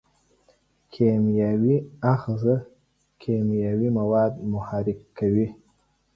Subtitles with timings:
[0.91, 1.75] کیمیاوي
[2.13, 2.55] آخذه
[3.21, 5.47] کیمیاوي مواد محرک کوي.